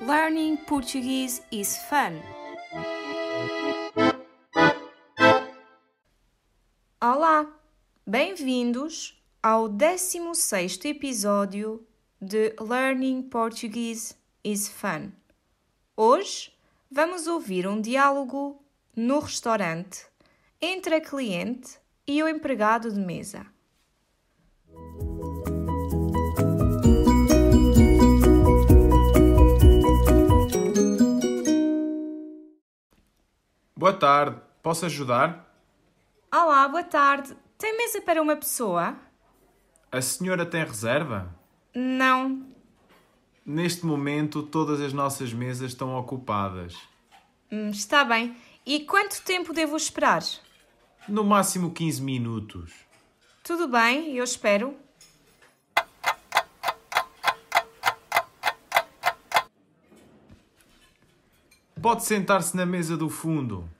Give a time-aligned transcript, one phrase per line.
[0.00, 2.20] Learning Portuguese is fun.
[7.00, 7.46] Olá,
[8.06, 11.86] bem-vindos ao 16 episódio
[12.20, 15.12] de Learning Portuguese is fun.
[15.96, 16.52] Hoje
[16.90, 18.62] vamos ouvir um diálogo
[18.94, 20.06] no restaurante
[20.60, 23.55] entre a cliente e o empregado de mesa.
[33.78, 35.54] Boa tarde, posso ajudar?
[36.32, 37.36] Olá, boa tarde.
[37.58, 38.96] Tem mesa para uma pessoa?
[39.92, 41.30] A senhora tem reserva?
[41.74, 42.46] Não.
[43.44, 46.74] Neste momento, todas as nossas mesas estão ocupadas.
[47.52, 48.34] Hum, está bem.
[48.64, 50.22] E quanto tempo devo esperar?
[51.06, 52.72] No máximo 15 minutos.
[53.44, 54.74] Tudo bem, eu espero.
[61.86, 63.70] Pode sentar-se na mesa do fundo.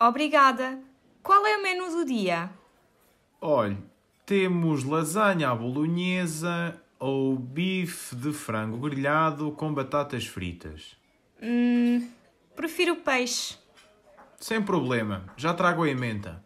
[0.00, 0.78] Obrigada.
[1.22, 2.50] Qual é o menu do dia?
[3.40, 3.76] Olhe,
[4.24, 10.96] temos lasanha à bolonhesa ou bife de frango grelhado com batatas fritas.
[11.42, 12.08] Hum,
[12.54, 13.58] prefiro peixe.
[14.38, 16.44] Sem problema, já trago a emenda.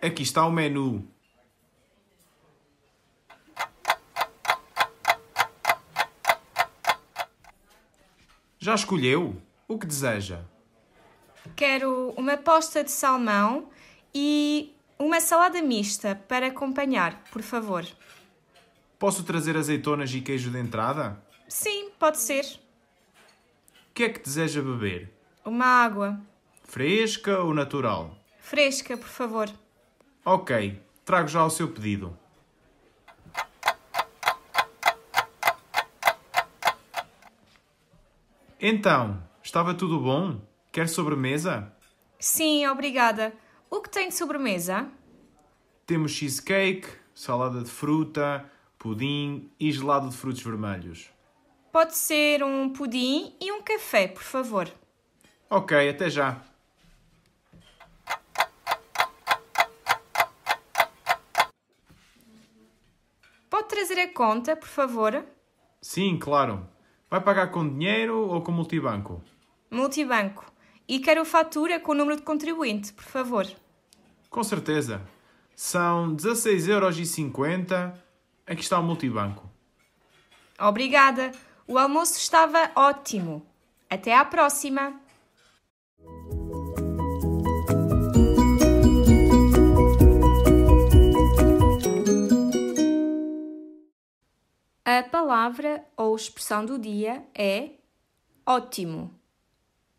[0.00, 1.06] Aqui está o menu.
[8.62, 9.42] Já escolheu?
[9.66, 10.38] O que deseja?
[11.56, 13.68] Quero uma posta de salmão
[14.14, 17.84] e uma salada mista para acompanhar, por favor.
[19.00, 21.20] Posso trazer azeitonas e queijo de entrada?
[21.48, 22.44] Sim, pode ser.
[23.90, 25.12] O que é que deseja beber?
[25.44, 26.20] Uma água.
[26.62, 28.16] Fresca ou natural?
[28.38, 29.50] Fresca, por favor.
[30.24, 32.16] Ok, trago já o seu pedido.
[38.64, 40.40] Então, estava tudo bom?
[40.70, 41.74] Quer sobremesa?
[42.16, 43.32] Sim, obrigada.
[43.68, 44.88] O que tem de sobremesa?
[45.84, 51.10] Temos cheesecake, salada de fruta, pudim e gelado de frutos vermelhos.
[51.72, 54.70] Pode ser um pudim e um café, por favor.
[55.50, 56.40] Ok, até já.
[63.50, 65.24] Pode trazer a conta, por favor?
[65.80, 66.70] Sim, claro.
[67.12, 69.22] Vai pagar com dinheiro ou com multibanco?
[69.70, 70.50] Multibanco.
[70.88, 73.46] E quero fatura com o número de contribuinte, por favor.
[74.30, 75.02] Com certeza.
[75.54, 77.92] São 16,50€.
[78.46, 79.46] Aqui está o multibanco.
[80.58, 81.32] Obrigada.
[81.68, 83.46] O almoço estava ótimo.
[83.90, 84.98] Até à próxima.
[94.94, 97.70] A palavra ou expressão do dia é
[98.44, 99.18] ótimo.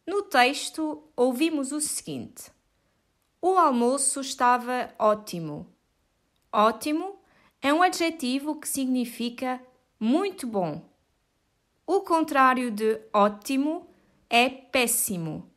[0.05, 2.51] No texto, ouvimos o seguinte:
[3.41, 5.65] O almoço estava ótimo.
[6.51, 7.15] Ótimo
[7.59, 9.59] é um adjetivo que significa
[9.99, 10.87] muito bom.
[11.87, 13.87] O contrário de ótimo
[14.29, 15.51] é péssimo,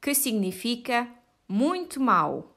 [0.00, 1.08] que significa
[1.46, 2.56] muito mau.